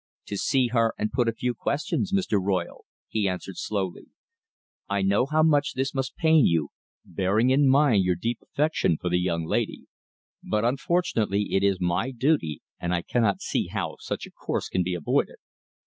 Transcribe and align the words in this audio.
"To 0.25 0.35
see 0.35 0.69
her 0.69 0.95
and 0.97 1.11
put 1.11 1.27
a 1.29 1.31
few 1.31 1.53
questions, 1.53 2.11
Mr. 2.11 2.39
Royle," 2.43 2.85
he 3.07 3.29
answered 3.29 3.57
slowly. 3.57 4.07
"I 4.89 5.03
know 5.03 5.27
how 5.27 5.43
much 5.43 5.73
this 5.73 5.93
must 5.93 6.15
pain 6.15 6.47
you, 6.47 6.69
bearing 7.05 7.51
in 7.51 7.69
mind 7.69 8.03
your 8.03 8.15
deep 8.15 8.39
affection 8.41 8.97
for 8.99 9.09
the 9.11 9.19
young 9.19 9.45
lady, 9.45 9.83
but, 10.43 10.65
unfortunately, 10.65 11.49
it 11.51 11.61
is 11.61 11.79
my 11.79 12.09
duty, 12.09 12.63
and 12.79 12.95
I 12.95 13.03
cannot 13.03 13.41
see 13.43 13.67
how 13.67 13.97
such 13.99 14.25
a 14.25 14.31
course 14.31 14.69
can 14.69 14.81
be 14.81 14.95
avoided." 14.95 15.35